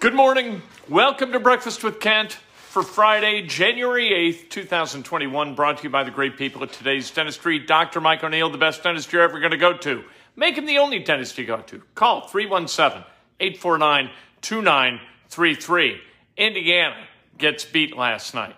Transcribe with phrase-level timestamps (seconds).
[0.00, 0.62] Good morning.
[0.88, 6.10] Welcome to Breakfast with Kent for Friday, January 8th, 2021, brought to you by the
[6.10, 7.58] great people at today's dentistry.
[7.58, 8.00] Dr.
[8.00, 10.02] Mike O'Neill, the best dentist you're ever going to go to.
[10.36, 11.82] Make him the only dentist you go to.
[11.94, 13.04] Call 317
[13.40, 14.10] 849
[14.40, 16.00] 2933.
[16.38, 17.06] Indiana
[17.36, 18.56] gets beat last night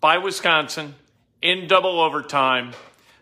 [0.00, 0.94] by Wisconsin
[1.42, 2.72] in double overtime.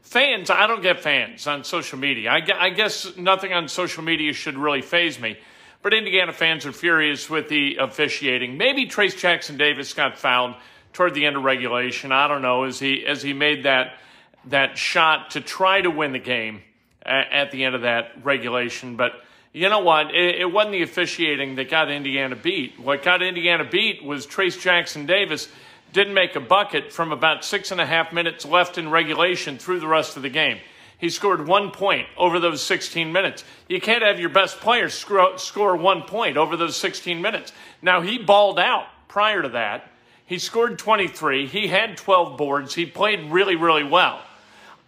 [0.03, 2.31] Fans, I don't get fans on social media.
[2.31, 5.37] I, guess nothing on social media should really phase me.
[5.83, 8.57] But Indiana fans are furious with the officiating.
[8.57, 10.55] Maybe Trayce Jackson Davis got fouled
[10.93, 12.11] toward the end of regulation.
[12.11, 13.99] I don't know as he as he made that
[14.47, 16.63] that shot to try to win the game
[17.03, 18.97] at, at the end of that regulation.
[18.97, 19.13] But
[19.53, 20.15] you know what?
[20.15, 22.79] It, it wasn't the officiating that got Indiana beat.
[22.79, 25.49] What got Indiana beat was Trayce Jackson Davis
[25.93, 29.81] didn't make a bucket from about six and a half minutes left in regulation through
[29.81, 30.59] the rest of the game.
[30.99, 33.45] He scored one point over those 16 minutes.
[33.69, 37.53] You can't have your best player score one point over those 16 minutes.
[37.81, 39.91] Now, he balled out prior to that.
[40.27, 41.47] He scored 23.
[41.47, 42.75] He had 12 boards.
[42.75, 44.21] He played really, really well.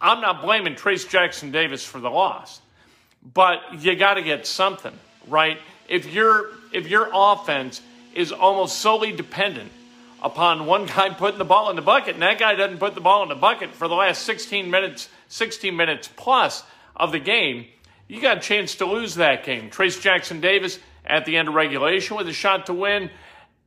[0.00, 2.60] I'm not blaming Trayce Jackson Davis for the loss,
[3.34, 4.92] but you got to get something,
[5.28, 5.58] right?
[5.88, 7.82] If your if your offense
[8.14, 9.70] is almost solely dependent
[10.22, 13.00] upon one guy putting the ball in the bucket, and that guy doesn't put the
[13.00, 16.64] ball in the bucket for the last 16 minutes, 16 minutes plus
[16.94, 17.66] of the game,
[18.08, 19.70] you got a chance to lose that game.
[19.70, 23.10] Trayce Jackson Davis at the end of regulation with a shot to win.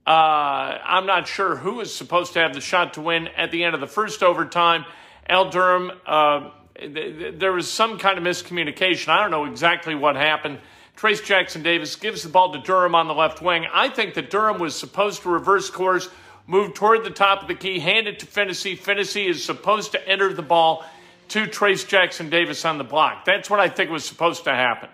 [0.06, 3.64] Uh, I'm not sure who is supposed to have the shot to win at the
[3.64, 4.84] end of the first overtime.
[5.28, 9.08] Al Durham, uh, th- th- there was some kind of miscommunication.
[9.08, 10.60] I don't know exactly what happened.
[10.98, 13.66] Trayce Jackson Davis gives the ball to Durham on the left wing.
[13.74, 16.10] I think that Durham was supposed to reverse course
[16.46, 18.78] move toward the top of the key, hand it to Phinisee.
[18.78, 20.86] Phinisee is supposed to enter the ball
[21.30, 23.26] to Trayce Jackson Davis on the block.
[23.26, 24.90] That's what I think was supposed to happen.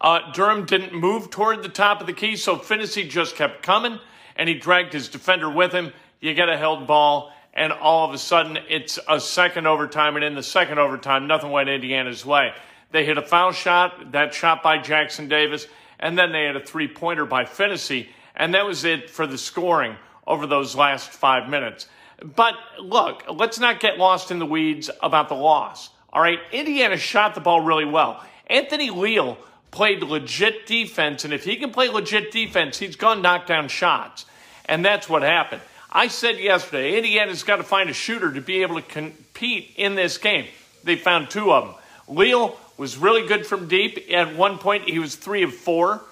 [0.00, 3.98] Uh, Durham didn't move toward the top of the key, so Phinisee just kept coming,
[4.36, 5.92] and he dragged his defender with him.
[6.20, 10.24] You get a held ball, and all of a sudden it's a second overtime, and
[10.24, 12.52] in the second overtime, nothing went Indiana's way.
[12.90, 15.66] They hit a foul shot, that shot by Jackson Davis,
[15.98, 18.06] and then they had a three pointer by Phinisee.
[18.36, 19.96] And that was it for the scoring
[20.26, 21.88] over those last five minutes.
[22.22, 25.90] But look, let's not get lost in the weeds about the loss.
[26.12, 28.24] All right, Indiana shot the ball really well.
[28.48, 29.38] Anthony Leal
[29.70, 33.68] played legit defense, and if he can play legit defense, he's going to knock down
[33.68, 34.24] shots.
[34.64, 35.62] And that's what happened.
[35.90, 39.94] I said yesterday, Indiana's got to find a shooter to be able to compete in
[39.94, 40.46] this game.
[40.84, 41.74] They found two of them.
[42.16, 44.10] Leal was really good from deep.
[44.10, 46.02] At one point, he was three of four.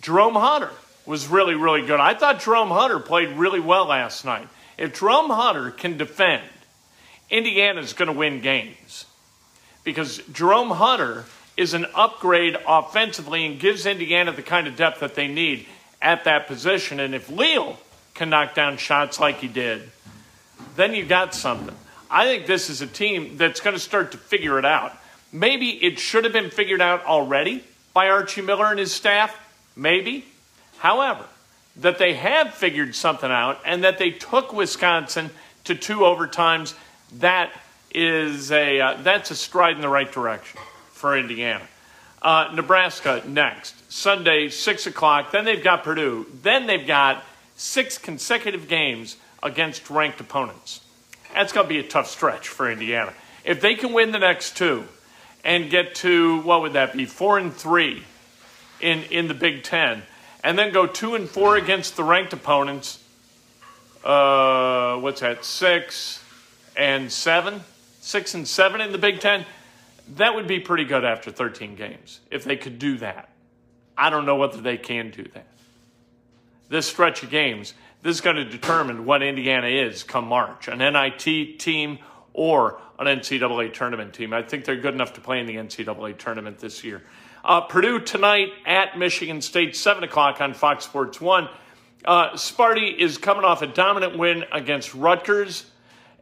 [0.00, 0.70] Jerome Hunter
[1.06, 2.00] was really, really good.
[2.00, 4.48] I thought Jerome Hunter played really well last night.
[4.78, 6.42] If Jerome Hunter can defend,
[7.30, 9.06] Indiana's going to win games
[9.84, 11.24] because Jerome Hunter
[11.56, 15.66] is an upgrade offensively and gives Indiana the kind of depth that they need
[16.00, 17.00] at that position.
[17.00, 17.78] And if Leal
[18.14, 19.90] can knock down shots like he did,
[20.76, 21.74] then you got something.
[22.10, 24.92] I think this is a team that's going to start to figure it out.
[25.32, 29.34] Maybe it should have been figured out already by Archie Miller and his staff.
[29.74, 30.26] Maybe.
[30.78, 31.24] However,
[31.76, 35.30] that they have figured something out and that they took Wisconsin
[35.64, 36.74] to two overtimes,
[37.18, 37.50] that
[37.94, 40.60] is a uh, that's a stride in the right direction
[40.92, 41.66] for Indiana.
[42.20, 45.32] Uh, Nebraska next Sunday six o'clock.
[45.32, 46.26] Then they've got Purdue.
[46.42, 47.24] Then they've got
[47.56, 50.80] six consecutive games against ranked opponents.
[51.34, 53.12] That's going to be a tough stretch for Indiana.
[53.44, 54.84] If they can win the next two
[55.44, 58.04] and get to what would that be four and three
[58.80, 60.02] in in the Big Ten
[60.44, 63.02] and then go two and four against the ranked opponents.
[64.04, 65.44] Uh, what's that?
[65.44, 66.22] Six
[66.76, 67.62] and seven,
[68.00, 69.44] six and seven in the Big Ten.
[70.16, 73.28] That would be pretty good after 13 games if they could do that.
[73.96, 75.46] I don't know whether they can do that.
[76.68, 80.78] This stretch of games, this is going to determine what Indiana is come March an
[80.78, 81.98] NIT team
[82.32, 84.32] or an NCAA tournament team.
[84.32, 87.02] I think they're good enough to play in the NCAA tournament this year.
[87.44, 91.48] Uh, Purdue tonight at Michigan State, 7 o'clock on Fox Sports 1.
[92.04, 95.66] Uh, Sparty is coming off a dominant win against Rutgers,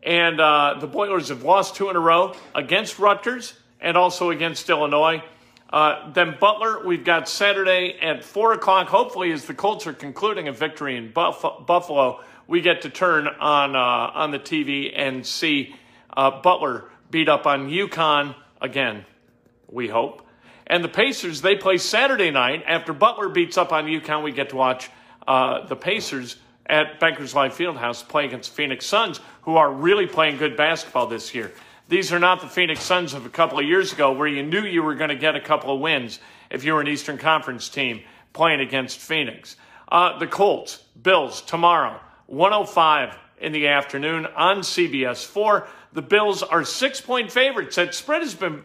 [0.03, 3.53] and uh, the Boilers have lost two in a row against Rutgers
[3.83, 5.23] and also against Illinois.
[5.71, 8.89] Uh, then Butler, we've got Saturday at 4 o'clock.
[8.89, 13.29] Hopefully, as the Colts are concluding a victory in Buff- Buffalo, we get to turn
[13.29, 15.75] on, uh, on the TV and see
[16.17, 19.05] uh, Butler beat up on UConn again,
[19.69, 20.27] we hope.
[20.71, 22.63] And the Pacers, they play Saturday night.
[22.65, 24.89] After Butler beats up on UConn, we get to watch
[25.27, 30.37] uh, the Pacers at Bankers Life Fieldhouse play against Phoenix Suns, who are really playing
[30.37, 31.51] good basketball this year.
[31.89, 34.63] These are not the Phoenix Suns of a couple of years ago where you knew
[34.63, 36.21] you were going to get a couple of wins
[36.51, 38.03] if you were an Eastern Conference team.
[38.33, 39.57] playing against Phoenix.
[39.91, 45.67] Uh, the Colts, Bills, tomorrow, 105 in the afternoon on CBS 4.
[45.95, 47.75] The Bills are six point favorites.
[47.75, 48.63] That spread has been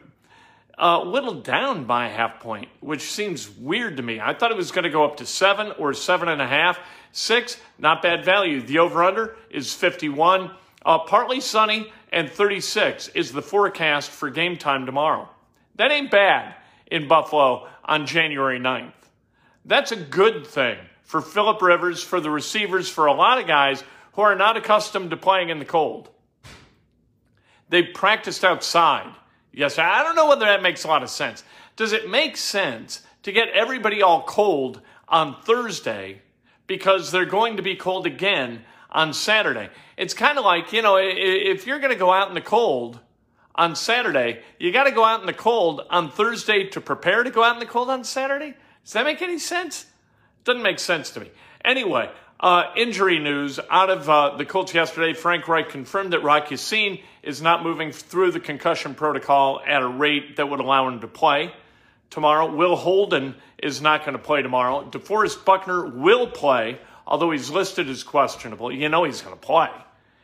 [0.77, 4.19] uh, whittled down by a half point, which seems weird to me.
[4.19, 6.79] I thought it was going to go up to seven or seven and a half.
[7.11, 8.61] Six, not bad value.
[8.61, 10.51] The over under is 51.
[10.85, 15.29] Uh, partly sunny and 36 is the forecast for game time tomorrow.
[15.75, 16.55] That ain't bad
[16.87, 18.93] in Buffalo on January 9th.
[19.65, 23.83] That's a good thing for Philip Rivers, for the receivers, for a lot of guys
[24.13, 26.09] who are not accustomed to playing in the cold.
[27.69, 29.13] They practiced outside.
[29.55, 31.43] Yes, I don't know whether that makes a lot of sense.
[31.77, 36.21] Does it make sense to get everybody all cold on Thursday
[36.67, 39.69] because they're going to be cold again on Saturday?
[39.97, 42.99] It's kind of like, you know, if you're going to go out in the cold
[43.55, 47.31] on Saturday, you got to go out in the cold on Thursday to prepare to
[47.31, 48.55] go out in the cold on Saturday.
[48.83, 49.85] Does that make any sense?
[50.43, 51.31] Doesn't make sense to me.
[51.63, 55.13] Anyway, uh, injury news out of uh, the Colts yesterday.
[55.13, 59.87] Frank Reich confirmed that Rocky Ya-Sin is not moving through the concussion protocol at a
[59.87, 61.53] rate that would allow him to play
[62.09, 62.53] tomorrow.
[62.53, 64.87] Will Holden is not going to play tomorrow.
[64.89, 68.71] DeForest Buckner will play, although he's listed as questionable.
[68.71, 69.69] You know he's going to play.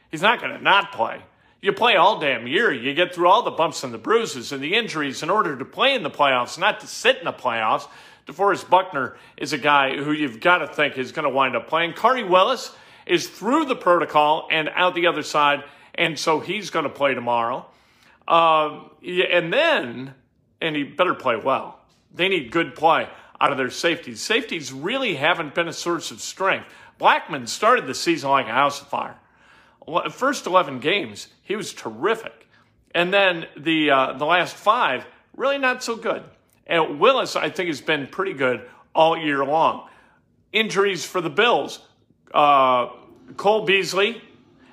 [0.09, 1.21] He's not going to not play.
[1.61, 2.73] You play all damn year.
[2.73, 5.65] You get through all the bumps and the bruises and the injuries in order to
[5.65, 7.87] play in the playoffs, not to sit in the playoffs.
[8.27, 11.67] DeForest Buckner is a guy who you've got to think is going to wind up
[11.67, 11.93] playing.
[11.93, 12.73] Khari Willis
[13.05, 15.63] is through the protocol and out the other side,
[15.95, 17.65] and so he's going to play tomorrow.
[18.27, 20.13] Um, and then,
[20.61, 21.79] and he better play well.
[22.13, 23.09] They need good play
[23.39, 24.21] out of their safeties.
[24.21, 26.67] Safeties really haven't been a source of strength.
[26.99, 29.17] Blackmon started the season like a house of fire.
[30.11, 32.47] First 11 games, he was terrific.
[32.93, 36.23] And then the, uh, the last five, really not so good.
[36.71, 38.65] And Willis, I think, has been pretty good
[38.95, 39.89] all year long.
[40.53, 41.79] Injuries for the Bills.
[42.33, 42.87] Uh,
[43.35, 44.21] Cole Beasley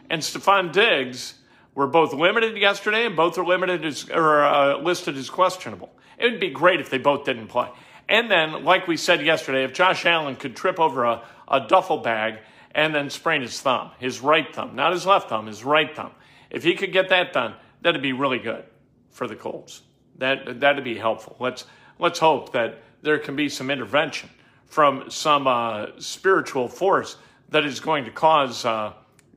[0.09, 1.35] and Stefon Diggs
[1.75, 5.91] were both limited yesterday, and both are limited as, or uh, listed as questionable.
[6.19, 7.69] It would be great if they both didn't play.
[8.09, 11.99] And then, like we said yesterday, if Josh Allen could trip over a, a duffel
[11.99, 12.39] bag
[12.77, 16.13] and then sprain his thumb, his right thumb, not his left thumb, his right thumb,
[16.49, 18.65] if he could get that done, that'd be really good
[19.11, 19.83] for the Colts.
[20.19, 21.37] That that'd be helpful.
[21.39, 21.65] Let's
[21.99, 24.31] let's hope that there can be some intervention
[24.67, 27.17] from some uh, spiritual force
[27.51, 28.93] that is going to cause uh,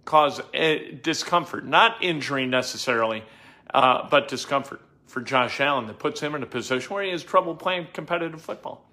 [0.05, 0.41] cause
[1.01, 3.23] discomfort, not injury necessarily,
[3.73, 7.23] uh, but discomfort for Josh Allen that puts him in a position where he has
[7.23, 8.85] trouble playing competitive football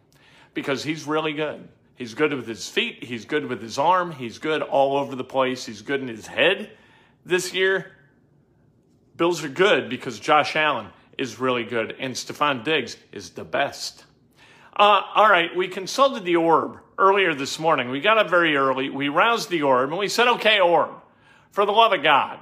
[0.54, 1.68] because he's really good.
[1.94, 3.02] He's good with his feet.
[3.02, 4.12] He's good with his arm.
[4.12, 5.66] He's good all over the place.
[5.66, 6.70] He's good in his head.
[7.24, 7.92] This year,
[9.16, 10.86] Bills are good because Josh Allen
[11.18, 14.04] is really good, and Stefon Diggs is the best.
[14.76, 17.90] Uh, all right, we consulted the orb earlier this morning.
[17.90, 18.88] We got up very early.
[18.88, 20.90] We roused the orb, and we said, okay, orb,
[21.50, 22.38] for the love of God,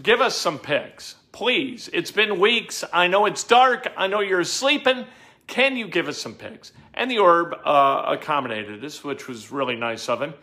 [0.00, 1.16] give us some picks.
[1.32, 1.88] Please.
[1.92, 2.84] It's been weeks.
[2.92, 3.88] I know it's dark.
[3.96, 5.06] I know you're sleeping.
[5.46, 6.72] Can you give us some picks?
[6.94, 10.34] And the orb uh, accommodated us, which was really nice of him.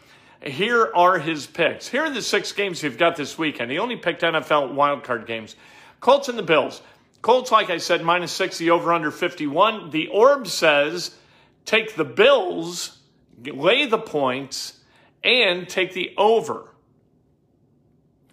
[0.41, 1.87] Here are his picks.
[1.87, 3.71] Here are the six games you've got this weekend.
[3.71, 5.55] He only picked NFL wildcard games.
[5.99, 6.81] Colts and the Bills.
[7.21, 9.89] Colts, like I said, minus six, the over under 51.
[9.89, 11.15] The orb says
[11.65, 12.97] take the Bills,
[13.43, 14.79] lay the points,
[15.23, 16.73] and take the over.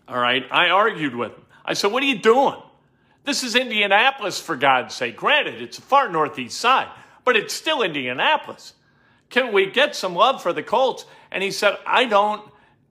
[0.07, 0.45] All right.
[0.51, 1.45] I argued with him.
[1.65, 2.61] I said, What are you doing?
[3.25, 5.17] This is Indianapolis, for God's sake.
[5.17, 6.89] Granted, it's a far northeast side,
[7.25, 8.75] but it's still Indianapolis.
[9.31, 11.07] Can we get some love for the Colts?
[11.31, 12.47] And he said, I don't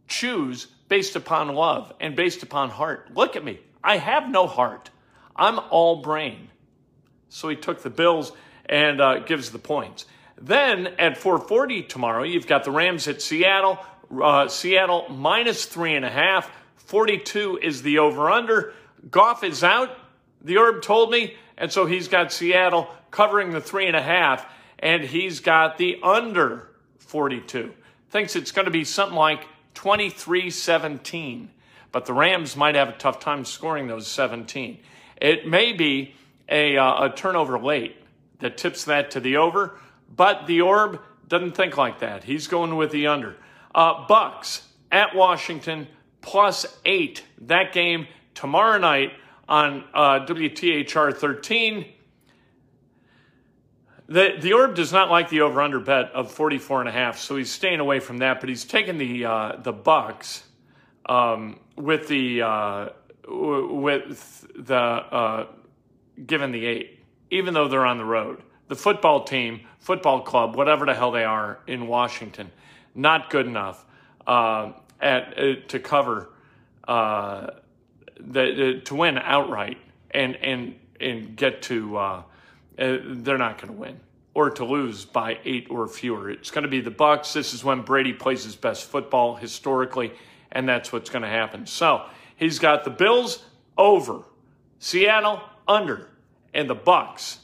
[0.08, 3.14] choose based upon love and based upon heart.
[3.14, 3.60] Look at me.
[3.84, 4.90] I have no heart.
[5.36, 6.50] I'm all brain.
[7.30, 8.32] So he took the Bills
[8.66, 10.06] and uh, gives the points.
[10.40, 13.80] Then at 4:40 tomorrow, you've got the Rams at Seattle.
[14.22, 16.52] Uh, Seattle minus three and a half.
[16.76, 18.74] 42 is the over/under.
[19.10, 19.98] Goff is out.
[20.42, 24.46] The Orb told me, and so he's got Seattle covering the three and a half,
[24.80, 26.68] and he's got the under
[27.00, 27.74] 42.
[28.10, 31.48] Thinks it's going to be something like 23-17,
[31.92, 34.80] but the Rams might have a tough time scoring those 17.
[35.24, 36.16] It may be
[36.50, 37.96] a, uh, a turnover late
[38.40, 39.80] that tips that to the over,
[40.14, 41.00] but the Orb
[41.30, 42.26] doesn't think like that.
[42.26, 43.38] He's going with the under.
[43.74, 45.88] Uh, Bucks at Washington
[46.20, 47.24] plus eight.
[47.44, 49.14] That game tomorrow night
[49.48, 51.86] on uh, WTHR 13.
[54.08, 57.38] The, the Orb does not like the over-under bet of 44 and a half, so
[57.38, 60.44] he's staying away from that, but he's taking the, uh, the Bucks
[61.06, 62.90] um, with the uh,
[63.28, 65.48] with the uh,
[66.26, 67.00] given the eight,
[67.32, 71.24] even though they're on the road the football team, football club, whatever the hell they
[71.24, 72.52] are in Washington,
[72.96, 73.86] not good enough
[74.26, 76.30] uh, at uh, to cover
[76.88, 77.48] uh,
[78.20, 79.78] the, to win outright
[80.12, 81.98] and and and get to.
[81.98, 82.24] Uh,
[82.80, 84.00] uh, they're not going to win
[84.34, 86.32] or to lose by eight or fewer.
[86.32, 87.34] It's going to be the Bucks.
[87.34, 90.12] This is when Brady plays his best football historically,
[90.52, 91.68] and that's what's going to happen.
[91.68, 93.44] So he's got the Bills
[93.78, 94.24] over,
[94.80, 96.10] Seattle under,
[96.54, 97.40] and the Bucks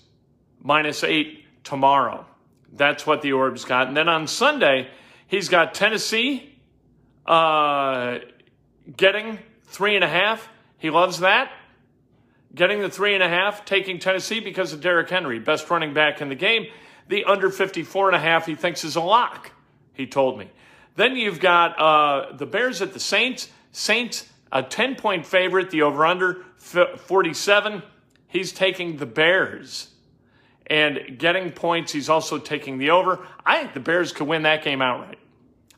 [0.62, 2.26] minus eight tomorrow.
[2.74, 3.88] That's what the Orb's got.
[3.88, 4.90] And then on Sunday,
[5.28, 6.56] he's got Tennessee
[7.26, 8.20] uh,
[8.96, 10.50] getting three and a half.
[10.78, 11.52] He loves that.
[12.54, 16.20] Getting the three and a half, taking Tennessee because of Derrick Henry, best running back
[16.20, 16.66] in the game.
[17.08, 19.52] The under 54 and a half he thinks is a lock,
[19.94, 20.50] he told me.
[20.96, 23.50] Then you've got uh, the Bears at the Saints.
[23.72, 27.84] Saints, a 10 point favorite, the over under 47.
[28.28, 29.90] He's taking the Bears
[30.68, 31.92] and getting points.
[31.92, 33.26] He's also taking the over.
[33.46, 35.20] I think the Bears could win that game outright.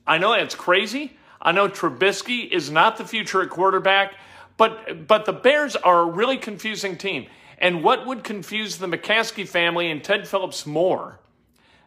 [0.06, 1.18] I know that's crazy.
[1.42, 4.16] I know Trubisky is not the future at quarterback,
[4.58, 7.28] but but the Bears are a really confusing team.
[7.58, 11.20] And what would confuse the McCaskey family and Ted Phillips more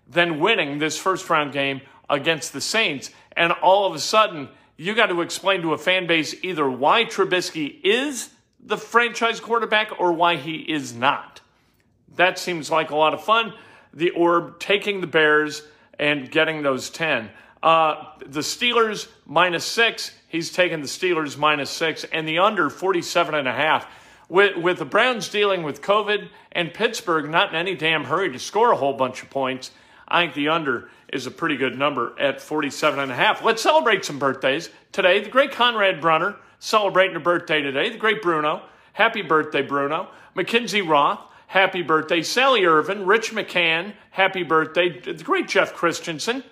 [0.08, 3.10] than winning this first round game against the Saints?
[3.36, 7.04] And all of a sudden, you got to explain to a fan base either why
[7.04, 11.40] Trubisky is the franchise quarterback or why he is not.
[12.16, 13.52] That seems like a lot of fun.
[13.92, 15.62] The Orb taking the Bears
[15.98, 17.30] and getting those 10.
[17.62, 20.12] Uh, the Steelers minus six.
[20.28, 23.86] He's taking the Steelers minus six and the under 47 and a half.
[24.28, 28.38] With, with the Browns dealing with COVID and Pittsburgh not in any damn hurry to
[28.38, 29.70] score a whole bunch of points,
[30.08, 33.42] I think the under is a pretty good number at 47 and a half.
[33.42, 35.22] Let's celebrate some birthdays today.
[35.22, 37.90] The great Conrad Brunner celebrating a birthday today.
[37.90, 38.62] The great Bruno.
[38.92, 40.08] Happy birthday, Bruno.
[40.34, 41.20] Mackenzie Roth.
[41.46, 42.22] Happy birthday.
[42.22, 43.06] Sally Irvin.
[43.06, 43.92] Rich McCann.
[44.10, 45.00] Happy birthday.
[45.00, 46.42] The great Jeff Christensen.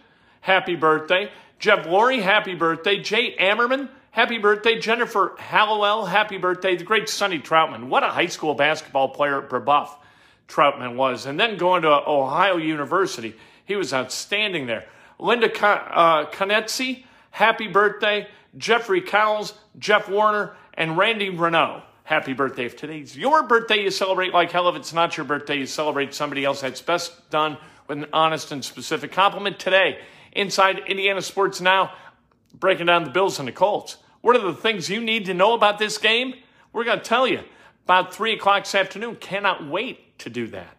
[0.40, 1.30] Happy birthday.
[1.58, 2.20] Jeff Laurie.
[2.20, 3.00] Happy birthday.
[3.00, 3.88] Jay Ammerman.
[4.10, 4.78] Happy birthday.
[4.78, 6.06] Jennifer Hallowell.
[6.06, 6.76] Happy birthday.
[6.76, 7.88] The great Sonny Troutman.
[7.88, 9.90] What a high school basketball player at Brebeuf
[10.48, 11.26] Troutman was.
[11.26, 13.34] And then going to Ohio University.
[13.64, 14.84] He was outstanding there.
[15.18, 17.04] Linda uh, Conetzi.
[17.30, 18.28] Happy birthday.
[18.56, 19.54] Jeffrey Cowles.
[19.78, 20.56] Jeff Warner.
[20.74, 22.66] And Randy Renault happy birthday.
[22.66, 24.68] If today's your birthday, you celebrate like hell.
[24.68, 26.60] If it's not your birthday, you celebrate somebody else.
[26.60, 27.56] That's best done
[27.88, 29.58] with an honest and specific compliment.
[29.58, 29.98] Today,
[30.32, 31.92] inside Indiana Sports Now,
[32.52, 33.96] breaking down the Bills and the Colts.
[34.20, 36.34] What are the things you need to know about this game?
[36.72, 37.40] We're going to tell you
[37.84, 39.16] about 3 o'clock this afternoon.
[39.16, 40.76] Cannot wait to do that.